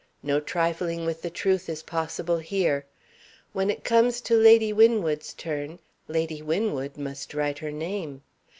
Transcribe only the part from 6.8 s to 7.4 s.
must